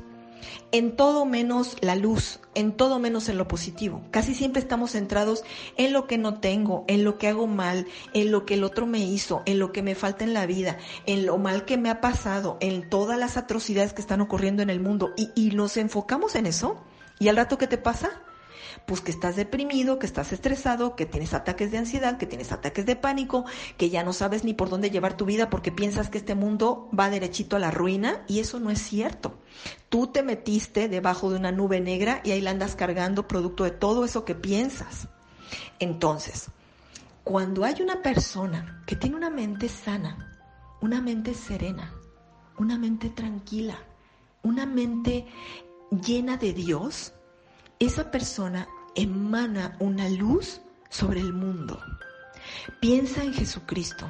en 0.72 0.96
todo 0.96 1.26
menos 1.26 1.78
la 1.82 1.96
luz, 1.96 2.40
en 2.56 2.72
todo 2.72 3.00
menos 3.00 3.30
en 3.30 3.38
lo 3.38 3.48
positivo. 3.48 4.04
Casi 4.12 4.34
siempre 4.34 4.62
estamos 4.62 4.92
centrados 4.92 5.44
en 5.78 5.94
lo 5.94 6.08
que 6.08 6.18
no 6.18 6.40
tengo, 6.40 6.86
en 6.88 7.04
lo 7.04 7.18
que 7.18 7.28
hago 7.28 7.48
mal, 7.48 7.88
en 8.14 8.32
lo 8.32 8.46
que 8.46 8.56
el 8.56 8.64
otro 8.64 8.86
me 8.86 9.00
hizo, 9.00 9.44
en 9.46 9.60
lo 9.60 9.72
que 9.72 9.84
me 9.84 9.96
falta 9.96 10.24
en 10.24 10.34
la 10.34 10.46
vida, 10.46 10.78
en 11.06 11.26
lo 11.26 11.38
mal 11.38 11.66
que 11.66 11.78
me 11.78 11.90
ha 11.90 12.02
pasado, 12.02 12.58
en 12.60 12.90
todas 12.90 13.18
las 13.18 13.38
atrocidades 13.38 13.94
que 13.94 14.02
están 14.02 14.22
ocurriendo 14.22 14.62
en 14.62 14.70
el 14.70 14.80
mundo 14.80 15.14
y, 15.16 15.48
nos 15.58 15.78
enfocamos 15.78 16.36
en 16.36 16.46
eso. 16.46 16.84
¿Y 17.20 17.30
al 17.30 17.38
rato 17.38 17.58
qué 17.58 17.66
te 17.66 17.80
pasa? 17.80 18.22
Pues 18.86 19.02
que 19.02 19.12
estás 19.12 19.36
deprimido, 19.36 20.00
que 20.00 20.06
estás 20.06 20.32
estresado, 20.32 20.96
que 20.96 21.06
tienes 21.06 21.34
ataques 21.34 21.72
de 21.72 21.78
ansiedad, 21.78 22.18
que 22.18 22.26
tienes 22.26 22.52
ataques 22.52 22.86
de 22.86 22.96
pánico, 22.96 23.46
que 23.78 23.90
ya 23.90 24.04
no 24.04 24.14
sabes 24.14 24.44
ni 24.44 24.54
por 24.54 24.70
dónde 24.70 24.92
llevar 24.92 25.18
tu 25.18 25.26
vida 25.26 25.50
porque 25.50 25.72
piensas 25.72 26.10
que 26.10 26.18
este 26.20 26.36
mundo 26.36 26.90
va 26.98 27.10
derechito 27.10 27.56
a 27.56 27.60
la 27.60 27.72
ruina 27.72 28.24
y 28.28 28.40
eso 28.40 28.60
no 28.60 28.70
es 28.70 28.82
cierto. 28.82 29.40
Tú 29.90 30.08
te 30.08 30.24
metiste 30.24 30.88
debajo 30.88 31.30
de 31.30 31.38
una 31.38 31.52
nube 31.52 31.82
negra 31.82 32.22
y 32.24 32.32
ahí 32.32 32.42
la 32.42 32.52
andas 32.52 32.76
cargando 32.76 33.28
producto 33.28 33.64
de 33.64 33.72
todo 33.72 34.06
eso 34.06 34.24
que 34.24 34.36
piensas. 34.36 35.08
Entonces, 35.80 36.50
cuando 37.24 37.66
hay 37.66 37.82
una 37.82 38.02
persona 38.02 38.84
que 38.86 38.96
tiene 38.96 39.16
una 39.16 39.30
mente 39.30 39.68
sana, 39.68 40.40
una 40.82 41.02
mente 41.02 41.34
serena, 41.34 41.94
una 42.58 42.78
mente 42.78 43.10
tranquila, 43.10 43.78
una 44.44 44.66
mente 44.66 45.26
llena 45.92 46.38
de 46.38 46.54
Dios, 46.54 47.14
esa 47.80 48.12
persona 48.12 48.68
emana 48.96 49.76
una 49.80 50.10
luz 50.10 50.62
sobre 50.90 51.20
el 51.20 51.34
mundo. 51.34 51.80
Piensa 52.80 53.24
en 53.24 53.34
Jesucristo, 53.34 54.08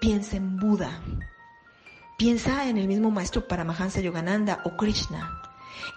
piensa 0.00 0.36
en 0.36 0.56
Buda, 0.56 1.00
piensa 2.16 2.68
en 2.68 2.78
el 2.78 2.88
mismo 2.88 3.10
maestro 3.10 3.46
Paramahansa 3.46 4.00
Yogananda 4.00 4.62
o 4.64 4.76
Krishna, 4.76 5.42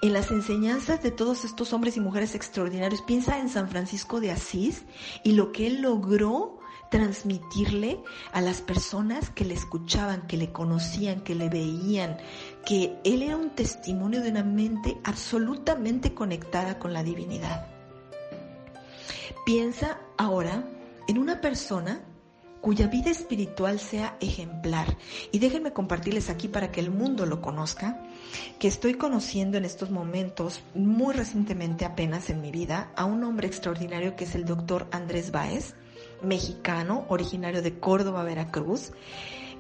en 0.02 0.14
las 0.14 0.32
enseñanzas 0.32 1.02
de 1.02 1.12
todos 1.12 1.46
estos 1.46 1.74
hombres 1.74 1.98
y 1.98 2.02
mujeres 2.02 2.36
extraordinarios. 2.36 3.02
Piensa 3.02 3.40
en 3.40 3.50
San 3.50 3.70
Francisco 3.70 4.20
de 4.20 4.32
Asís 4.32 4.84
y 5.24 5.34
lo 5.34 5.52
que 5.52 5.68
él 5.68 5.82
logró 5.82 6.59
transmitirle 6.90 8.00
a 8.32 8.42
las 8.42 8.62
personas 8.62 9.30
que 9.30 9.46
le 9.46 9.54
escuchaban, 9.54 10.28
que 10.28 10.38
le 10.38 10.52
conocían, 10.52 11.22
que 11.22 11.36
le 11.36 11.50
veían, 11.50 12.18
que 12.66 12.98
él 13.04 13.22
era 13.22 13.38
un 13.38 13.52
testimonio 13.52 14.22
de 14.22 14.32
una 14.32 14.44
mente 14.44 14.98
absolutamente 15.04 16.14
conectada 16.14 16.80
con 16.80 16.94
la 16.94 17.04
divinidad. 17.04 17.68
Piensa 19.46 20.00
ahora 20.18 20.64
en 21.08 21.18
una 21.18 21.42
persona 21.42 22.04
cuya 22.62 22.88
vida 22.88 23.10
espiritual 23.10 23.80
sea 23.80 24.18
ejemplar. 24.20 24.98
Y 25.32 25.40
déjenme 25.40 25.72
compartirles 25.72 26.30
aquí 26.30 26.48
para 26.48 26.72
que 26.72 26.82
el 26.82 26.92
mundo 26.92 27.26
lo 27.26 27.42
conozca, 27.42 28.04
que 28.60 28.68
estoy 28.68 28.96
conociendo 28.96 29.58
en 29.58 29.66
estos 29.66 29.92
momentos, 29.92 30.62
muy 30.76 31.14
recientemente 31.14 31.86
apenas 31.86 32.30
en 32.30 32.42
mi 32.42 32.52
vida, 32.52 32.92
a 32.96 33.06
un 33.06 33.24
hombre 33.24 33.48
extraordinario 33.48 34.16
que 34.16 34.26
es 34.26 34.36
el 34.36 34.46
doctor 34.46 34.88
Andrés 34.92 35.32
Báez 35.32 35.74
mexicano, 36.22 37.06
originario 37.10 37.62
de 37.62 37.80
Córdoba, 37.80 38.24
Veracruz, 38.24 38.92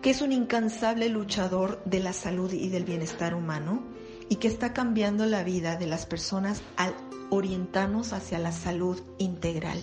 que 0.01 0.11
es 0.11 0.21
un 0.21 0.31
incansable 0.31 1.09
luchador 1.09 1.81
de 1.85 1.99
la 1.99 2.13
salud 2.13 2.51
y 2.53 2.69
del 2.69 2.85
bienestar 2.85 3.33
humano 3.33 3.83
y 4.29 4.35
que 4.35 4.47
está 4.47 4.73
cambiando 4.73 5.25
la 5.25 5.43
vida 5.43 5.75
de 5.75 5.87
las 5.87 6.05
personas 6.05 6.61
al 6.77 6.93
orientarnos 7.29 8.13
hacia 8.13 8.39
la 8.39 8.51
salud 8.51 9.01
integral. 9.17 9.79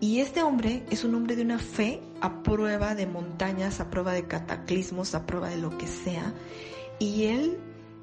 Y 0.00 0.20
este 0.20 0.42
hombre 0.42 0.84
es 0.90 1.04
un 1.04 1.14
hombre 1.14 1.34
de 1.34 1.42
una 1.42 1.58
fe 1.58 2.00
a 2.20 2.42
prueba 2.42 2.94
de 2.94 3.06
montañas, 3.06 3.80
a 3.80 3.90
prueba 3.90 4.12
de 4.12 4.26
cataclismos, 4.26 5.14
a 5.14 5.26
prueba 5.26 5.48
de 5.50 5.58
lo 5.58 5.76
que 5.76 5.88
sea. 5.88 6.32
Y 7.00 7.24
él 7.24 7.58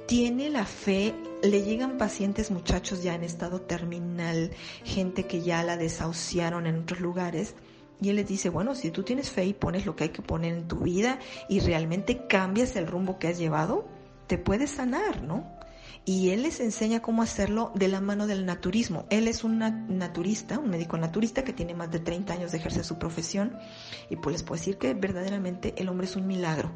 tiene 0.06 0.50
la 0.50 0.66
fe, 0.66 1.14
le 1.42 1.64
llegan 1.64 1.98
pacientes 1.98 2.52
muchachos 2.52 3.02
ya 3.02 3.16
en 3.16 3.24
estado 3.24 3.62
terminal, 3.62 4.52
gente 4.84 5.26
que 5.26 5.42
ya 5.42 5.64
la 5.64 5.78
desahuciaron 5.78 6.68
en 6.68 6.80
otros 6.80 7.00
lugares. 7.00 7.56
Y 8.02 8.10
él 8.10 8.18
les 8.18 8.28
dice, 8.28 8.50
bueno, 8.50 8.76
si 8.76 8.92
tú 8.92 9.04
tienes 9.04 9.30
fe 9.30 9.46
y 9.46 9.54
pones 9.54 9.86
lo 9.86 9.96
que 9.96 10.06
hay 10.06 10.10
que 10.10 10.22
poner 10.22 10.54
en 10.54 10.68
tu 10.68 10.78
vida 10.78 11.20
y 11.50 11.60
realmente 11.62 12.28
cambias 12.28 12.76
el 12.76 12.88
rumbo 12.88 13.18
que 13.18 13.30
has 13.30 13.38
llevado, 13.38 13.88
te 14.28 14.38
puedes 14.38 14.72
sanar, 14.72 15.22
¿no? 15.24 15.55
Y 16.06 16.30
él 16.30 16.44
les 16.44 16.60
enseña 16.60 17.02
cómo 17.02 17.24
hacerlo 17.24 17.72
de 17.74 17.88
la 17.88 18.00
mano 18.00 18.28
del 18.28 18.46
naturismo. 18.46 19.08
Él 19.10 19.28
es 19.28 19.44
un 19.44 19.58
naturista, 19.58 20.60
un 20.60 20.70
médico 20.70 20.98
naturista 20.98 21.44
que 21.44 21.52
tiene 21.52 21.74
más 21.74 21.90
de 21.90 22.00
30 22.00 22.32
años 22.32 22.52
de 22.52 22.60
ejercer 22.60 22.86
su 22.86 23.00
profesión 23.00 23.58
y 24.12 24.16
pues 24.16 24.34
les 24.34 24.44
puedo 24.44 24.60
decir 24.60 24.78
que 24.78 24.94
verdaderamente 24.94 25.74
el 25.78 25.90
hombre 25.90 26.06
es 26.06 26.16
un 26.16 26.28
milagro. 26.28 26.72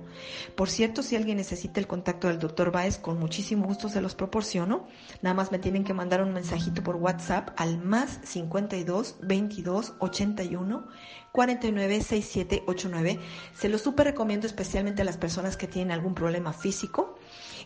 Por 0.55 0.67
cierto, 0.67 1.03
si 1.03 1.15
alguien 1.15 1.37
necesita 1.37 1.79
el 1.79 1.85
contacto 1.85 2.27
del 2.27 2.39
doctor 2.39 2.71
Baez, 2.71 2.97
con 2.97 3.19
muchísimo 3.19 3.67
gusto 3.67 3.87
se 3.87 4.01
los 4.01 4.15
proporciono. 4.15 4.87
Nada 5.21 5.35
más 5.35 5.51
me 5.51 5.59
tienen 5.59 5.83
que 5.83 5.93
mandar 5.93 6.23
un 6.23 6.33
mensajito 6.33 6.83
por 6.83 6.95
WhatsApp 6.95 7.49
al 7.55 7.77
más 7.77 8.19
52 8.23 9.17
22 9.21 9.93
81 9.99 10.87
49 11.31 12.01
67 12.01 12.63
89. 12.65 13.19
Se 13.53 13.69
lo 13.69 13.77
súper 13.77 14.07
recomiendo 14.07 14.47
especialmente 14.47 15.03
a 15.03 15.05
las 15.05 15.17
personas 15.17 15.55
que 15.55 15.67
tienen 15.67 15.91
algún 15.91 16.15
problema 16.15 16.51
físico 16.51 17.19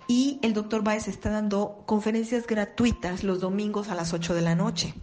y 0.08 0.40
el 0.42 0.54
doctor 0.54 0.84
Baez 0.84 1.08
está 1.08 1.30
dando 1.30 1.84
conferencias 1.86 2.46
gratuitas 2.48 3.24
los 3.24 3.40
domingos 3.40 3.90
a 3.90 3.96
las 3.96 4.14
8 4.14 4.34
de 4.34 4.42
la 4.42 4.56
noche. 4.56 4.94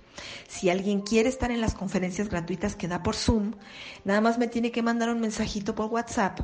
Si 0.49 0.69
alguien 0.69 1.01
quiere 1.01 1.29
estar 1.29 1.51
en 1.51 1.61
las 1.61 1.75
conferencias 1.75 2.29
gratuitas 2.29 2.77
que 2.77 2.89
da 2.89 3.03
por 3.03 3.15
Zoom, 3.15 3.55
nada 4.05 4.21
más 4.21 4.39
me 4.39 4.49
tiene 4.49 4.71
que 4.71 4.83
mandar 4.83 5.11
un 5.11 5.21
mensajito 5.21 5.75
por 5.75 5.87
WhatsApp 5.87 6.41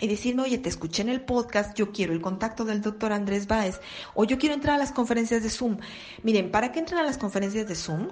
y 0.00 0.08
decirme, 0.08 0.42
oye, 0.42 0.58
te 0.58 0.68
escuché 0.68 1.02
en 1.02 1.08
el 1.08 1.20
podcast, 1.20 1.76
yo 1.76 1.92
quiero 1.92 2.12
el 2.12 2.20
contacto 2.20 2.64
del 2.64 2.80
doctor 2.80 3.12
Andrés 3.12 3.46
Baez, 3.46 3.80
o 4.14 4.24
yo 4.24 4.38
quiero 4.38 4.54
entrar 4.54 4.74
a 4.74 4.78
las 4.78 4.92
conferencias 4.92 5.42
de 5.42 5.50
Zoom. 5.50 5.78
Miren, 6.22 6.50
para 6.50 6.72
que 6.72 6.80
entren 6.80 6.98
a 6.98 7.04
las 7.04 7.18
conferencias 7.18 7.68
de 7.68 7.74
Zoom, 7.74 8.08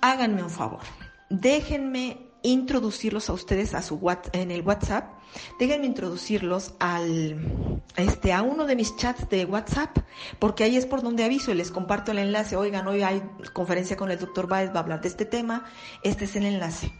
háganme 0.00 0.42
un 0.42 0.50
favor, 0.50 0.80
déjenme 1.28 2.31
introducirlos 2.42 3.28
a 3.30 3.32
ustedes 3.32 3.74
a 3.74 3.82
su 3.82 4.00
en 4.32 4.50
el 4.50 4.62
WhatsApp. 4.62 5.12
Déjenme 5.58 5.86
introducirlos 5.86 6.74
al 6.78 7.82
este 7.96 8.32
a 8.32 8.42
uno 8.42 8.66
de 8.66 8.76
mis 8.76 8.96
chats 8.96 9.28
de 9.28 9.44
WhatsApp, 9.44 9.96
porque 10.38 10.64
ahí 10.64 10.76
es 10.76 10.86
por 10.86 11.02
donde 11.02 11.24
aviso 11.24 11.50
y 11.50 11.54
les 11.54 11.70
comparto 11.70 12.12
el 12.12 12.18
enlace. 12.18 12.56
Oigan, 12.56 12.86
hoy 12.86 13.02
hay 13.02 13.22
conferencia 13.52 13.96
con 13.96 14.10
el 14.10 14.18
doctor 14.18 14.46
Baez, 14.48 14.70
va 14.70 14.76
a 14.76 14.82
hablar 14.82 15.00
de 15.00 15.08
este 15.08 15.24
tema. 15.24 15.64
Este 16.02 16.24
es 16.24 16.36
el 16.36 16.44
enlace. 16.44 16.92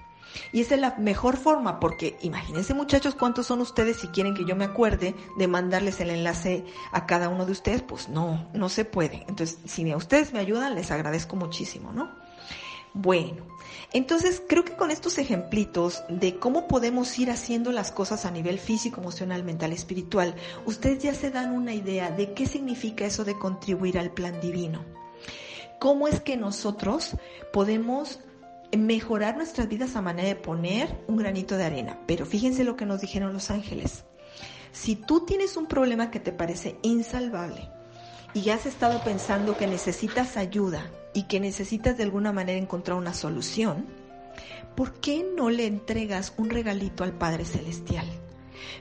Y 0.52 0.60
esa 0.60 0.74
es 0.74 0.80
la 0.80 0.96
mejor 0.98 1.36
forma, 1.36 1.80
porque 1.80 2.16
imagínense 2.22 2.74
muchachos 2.74 3.14
cuántos 3.14 3.46
son 3.46 3.60
ustedes 3.60 3.98
si 3.98 4.08
quieren 4.08 4.34
que 4.34 4.46
yo 4.46 4.56
me 4.56 4.64
acuerde 4.64 5.14
de 5.36 5.48
mandarles 5.48 6.00
el 6.00 6.10
enlace 6.10 6.64
a 6.90 7.06
cada 7.06 7.28
uno 7.28 7.46
de 7.46 7.52
ustedes, 7.52 7.82
pues 7.82 8.08
no, 8.08 8.48
no 8.54 8.68
se 8.68 8.84
puede. 8.84 9.24
Entonces, 9.28 9.58
si 9.66 9.90
a 9.90 9.96
ustedes 9.96 10.32
me 10.32 10.38
ayudan, 10.38 10.74
les 10.74 10.90
agradezco 10.90 11.36
muchísimo, 11.36 11.92
¿no? 11.92 12.10
Bueno, 12.94 13.46
entonces 13.92 14.42
creo 14.46 14.64
que 14.64 14.76
con 14.76 14.90
estos 14.90 15.16
ejemplitos 15.16 16.02
de 16.10 16.38
cómo 16.38 16.68
podemos 16.68 17.18
ir 17.18 17.30
haciendo 17.30 17.72
las 17.72 17.90
cosas 17.90 18.26
a 18.26 18.30
nivel 18.30 18.58
físico, 18.58 19.00
emocional, 19.00 19.44
mental, 19.44 19.72
espiritual, 19.72 20.34
ustedes 20.66 21.02
ya 21.02 21.14
se 21.14 21.30
dan 21.30 21.52
una 21.52 21.72
idea 21.72 22.10
de 22.10 22.34
qué 22.34 22.46
significa 22.46 23.06
eso 23.06 23.24
de 23.24 23.38
contribuir 23.38 23.98
al 23.98 24.12
plan 24.12 24.40
divino. 24.42 24.84
¿Cómo 25.78 26.06
es 26.06 26.20
que 26.20 26.36
nosotros 26.36 27.16
podemos 27.50 28.20
mejorar 28.76 29.36
nuestras 29.36 29.68
vidas 29.68 29.96
a 29.96 30.02
manera 30.02 30.28
de 30.28 30.36
poner 30.36 31.02
un 31.08 31.16
granito 31.16 31.56
de 31.56 31.64
arena? 31.64 31.98
Pero 32.06 32.26
fíjense 32.26 32.62
lo 32.62 32.76
que 32.76 32.86
nos 32.86 33.00
dijeron 33.00 33.32
los 33.32 33.50
ángeles. 33.50 34.04
Si 34.70 34.96
tú 34.96 35.24
tienes 35.24 35.56
un 35.56 35.66
problema 35.66 36.10
que 36.10 36.20
te 36.20 36.32
parece 36.32 36.76
insalvable 36.82 37.70
y 38.34 38.50
has 38.50 38.66
estado 38.66 39.02
pensando 39.02 39.56
que 39.56 39.66
necesitas 39.66 40.36
ayuda, 40.36 40.90
y 41.14 41.24
que 41.24 41.40
necesitas 41.40 41.96
de 41.96 42.04
alguna 42.04 42.32
manera 42.32 42.58
encontrar 42.58 42.96
una 42.96 43.14
solución, 43.14 43.86
¿por 44.76 44.94
qué 44.94 45.26
no 45.36 45.50
le 45.50 45.66
entregas 45.66 46.34
un 46.36 46.50
regalito 46.50 47.04
al 47.04 47.12
Padre 47.12 47.44
Celestial? 47.44 48.06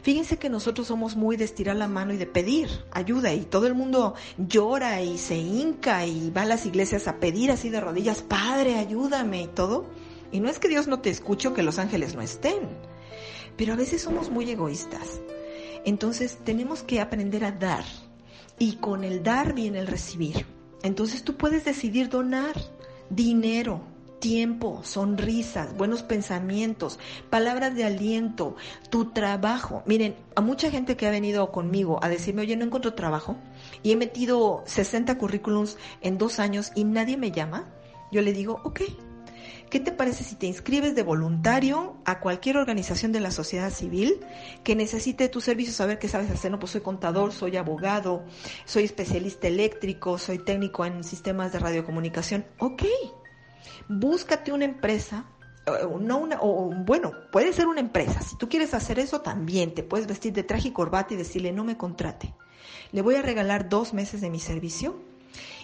Fíjense 0.04 0.38
que 0.38 0.50
nosotros 0.50 0.88
somos 0.88 1.16
muy 1.16 1.38
de 1.38 1.46
estirar 1.46 1.76
la 1.76 1.88
mano 1.88 2.14
y 2.14 2.18
de 2.18 2.26
pedir 2.26 2.70
ayuda 2.92 3.34
y 3.34 3.42
todo 3.42 3.68
el 3.68 3.76
mundo 3.76 4.16
llora 4.38 5.02
y 5.02 5.18
se 5.18 5.38
hinca 5.38 6.06
y 6.06 6.32
va 6.32 6.44
a 6.44 6.46
las 6.46 6.66
iglesias 6.66 7.08
a 7.08 7.20
pedir 7.20 7.52
así 7.52 7.70
de 7.70 7.82
rodillas, 7.82 8.22
Padre, 8.22 8.76
ayúdame 8.76 9.44
y 9.44 9.48
todo. 9.48 9.86
Y 10.32 10.40
no 10.40 10.50
es 10.50 10.60
que 10.60 10.70
Dios 10.70 10.88
no 10.88 11.00
te 11.00 11.10
escuche 11.10 11.50
o 11.50 11.54
que 11.54 11.64
los 11.64 11.78
ángeles 11.78 12.16
no 12.16 12.22
estén, 12.22 12.70
pero 13.58 13.74
a 13.74 13.76
veces 13.76 14.02
somos 14.02 14.30
muy 14.30 14.50
egoístas. 14.50 15.22
Entonces 15.84 16.38
tenemos 16.44 16.84
que 16.84 17.02
aprender 17.02 17.44
a 17.44 17.52
dar 17.52 17.84
y 18.58 18.78
con 18.78 19.04
el 19.04 19.24
dar 19.24 19.54
viene 19.54 19.80
el 19.80 19.88
recibir. 19.88 20.46
Entonces 20.84 21.24
tú 21.24 21.36
puedes 21.36 21.66
decidir 21.66 22.10
donar 22.10 22.56
dinero, 23.10 23.82
tiempo, 24.20 24.82
sonrisas, 24.84 25.76
buenos 25.76 26.04
pensamientos, 26.04 27.00
palabras 27.30 27.76
de 27.76 27.84
aliento, 27.84 28.56
tu 28.90 29.12
trabajo. 29.12 29.84
Miren, 29.86 30.16
a 30.36 30.42
mucha 30.42 30.72
gente 30.72 30.96
que 30.96 31.08
ha 31.08 31.12
venido 31.12 31.52
conmigo 31.52 32.00
a 32.02 32.08
decirme, 32.08 32.44
oye, 32.44 32.56
no 32.56 32.66
encuentro 32.66 32.94
trabajo 32.94 33.36
y 33.84 33.92
he 33.92 33.96
metido 33.98 34.64
60 34.66 35.18
currículums 35.18 35.78
en 36.02 36.18
dos 36.18 36.40
años 36.40 36.72
y 36.76 36.84
nadie 36.84 37.18
me 37.18 37.32
llama, 37.32 37.68
yo 38.12 38.22
le 38.22 38.32
digo, 38.32 38.62
ok, 38.64 38.82
¿Qué 39.72 39.80
te 39.80 39.94
parece 39.94 40.26
si 40.26 40.36
te 40.36 40.48
inscribes 40.48 40.96
de 40.96 41.02
voluntario 41.02 41.96
a 42.04 42.20
cualquier 42.20 42.58
organización 42.58 43.14
de 43.14 43.22
la 43.22 43.32
sociedad 43.32 43.72
civil 43.72 44.20
que 44.66 44.76
necesite 44.76 45.30
tus 45.30 45.46
servicios? 45.46 45.78
Saber 45.78 45.98
qué 45.98 46.10
sabes 46.10 46.30
hacer. 46.30 46.52
No, 46.52 46.60
pues 46.60 46.74
soy 46.74 46.82
contador, 46.82 47.32
soy 47.32 47.56
abogado, 47.56 48.26
soy 48.66 48.84
especialista 48.84 49.48
eléctrico, 49.48 50.18
soy 50.18 50.40
técnico 50.40 50.86
en 50.86 51.06
sistemas 51.06 51.54
de 51.54 51.60
radiocomunicación. 51.60 52.46
Ok, 52.60 52.84
búscate 53.88 54.52
una 54.52 54.66
empresa 54.66 55.26
eh, 55.66 55.72
no 56.02 56.18
una, 56.18 56.40
o 56.42 56.70
bueno, 56.76 57.14
puede 57.32 57.54
ser 57.54 57.68
una 57.68 57.80
empresa. 57.80 58.22
Si 58.24 58.38
tú 58.38 58.50
quieres 58.50 58.74
hacer 58.74 59.00
eso, 59.00 59.22
también 59.22 59.74
te 59.74 59.84
puedes 59.84 60.06
vestir 60.06 60.34
de 60.34 60.44
traje 60.44 60.68
y 60.68 60.72
corbata 60.72 61.14
y 61.14 61.18
decirle 61.18 61.54
no 61.54 61.64
me 61.64 61.78
contrate. 61.78 62.34
Le 62.92 63.02
voy 63.02 63.16
a 63.16 63.22
regalar 63.22 63.70
dos 63.70 63.94
meses 63.94 64.20
de 64.20 64.30
mi 64.30 64.40
servicio 64.40 65.02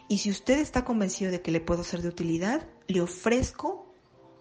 Y 0.08 0.20
si 0.20 0.32
usted 0.32 0.60
está 0.60 0.86
convencido 0.86 1.30
de 1.30 1.42
que 1.42 1.52
le 1.52 1.60
puedo 1.60 1.84
ser 1.84 2.02
de 2.02 2.08
utilidad, 2.08 2.66
le 2.88 3.02
ofrezco 3.02 3.87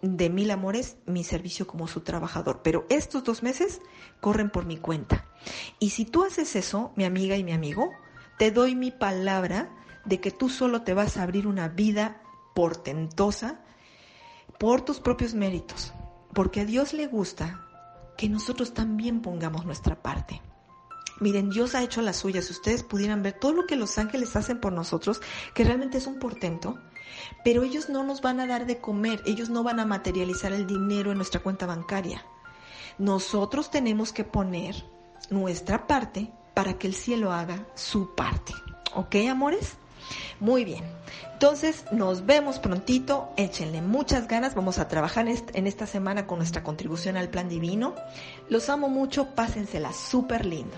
de 0.01 0.29
mil 0.29 0.51
amores 0.51 0.97
mi 1.05 1.23
servicio 1.23 1.67
como 1.67 1.87
su 1.87 2.01
trabajador. 2.01 2.61
Pero 2.63 2.85
estos 2.89 3.23
dos 3.23 3.43
meses 3.43 3.81
corren 4.21 4.49
por 4.49 4.65
mi 4.65 4.77
cuenta. 4.77 5.25
Y 5.79 5.91
si 5.91 6.05
tú 6.05 6.23
haces 6.23 6.55
eso, 6.55 6.91
mi 6.95 7.05
amiga 7.05 7.35
y 7.37 7.43
mi 7.43 7.53
amigo, 7.53 7.91
te 8.37 8.51
doy 8.51 8.75
mi 8.75 8.91
palabra 8.91 9.69
de 10.05 10.19
que 10.19 10.31
tú 10.31 10.49
solo 10.49 10.83
te 10.83 10.93
vas 10.93 11.17
a 11.17 11.23
abrir 11.23 11.47
una 11.47 11.67
vida 11.67 12.21
portentosa 12.55 13.61
por 14.59 14.81
tus 14.81 14.99
propios 14.99 15.33
méritos. 15.33 15.93
Porque 16.33 16.61
a 16.61 16.65
Dios 16.65 16.93
le 16.93 17.07
gusta 17.07 17.63
que 18.17 18.29
nosotros 18.29 18.73
también 18.73 19.21
pongamos 19.21 19.65
nuestra 19.65 20.01
parte. 20.01 20.41
Miren, 21.19 21.49
Dios 21.49 21.73
ha 21.73 21.83
hecho 21.83 22.01
las 22.01 22.17
suyas. 22.17 22.45
Si 22.45 22.53
ustedes 22.53 22.83
pudieran 22.83 23.23
ver 23.23 23.33
todo 23.33 23.53
lo 23.53 23.65
que 23.65 23.75
los 23.75 23.97
ángeles 23.97 24.35
hacen 24.35 24.59
por 24.59 24.71
nosotros, 24.71 25.21
que 25.55 25.63
realmente 25.63 25.97
es 25.97 26.05
un 26.05 26.19
portento, 26.19 26.77
pero 27.43 27.63
ellos 27.63 27.89
no 27.89 28.03
nos 28.03 28.21
van 28.21 28.39
a 28.39 28.47
dar 28.47 28.65
de 28.65 28.79
comer, 28.79 29.21
ellos 29.25 29.49
no 29.49 29.63
van 29.63 29.79
a 29.79 29.85
materializar 29.85 30.51
el 30.53 30.67
dinero 30.67 31.11
en 31.11 31.17
nuestra 31.17 31.41
cuenta 31.41 31.65
bancaria. 31.65 32.25
Nosotros 32.97 33.69
tenemos 33.69 34.11
que 34.11 34.23
poner 34.23 34.75
nuestra 35.29 35.87
parte 35.87 36.31
para 36.53 36.77
que 36.77 36.87
el 36.87 36.95
cielo 36.95 37.31
haga 37.31 37.65
su 37.75 38.15
parte. 38.15 38.53
¿Ok, 38.95 39.15
amores? 39.29 39.77
Muy 40.39 40.65
bien. 40.65 40.83
Entonces, 41.33 41.85
nos 41.91 42.25
vemos 42.25 42.59
prontito. 42.59 43.29
Échenle 43.37 43.81
muchas 43.81 44.27
ganas. 44.27 44.55
Vamos 44.55 44.79
a 44.79 44.87
trabajar 44.87 45.27
en 45.27 45.67
esta 45.67 45.85
semana 45.85 46.25
con 46.25 46.39
nuestra 46.39 46.63
contribución 46.63 47.17
al 47.17 47.29
plan 47.29 47.49
divino. 47.49 47.93
Los 48.49 48.69
amo 48.69 48.89
mucho. 48.89 49.35
Pásensela 49.35 49.93
súper 49.93 50.45
lindo. 50.45 50.77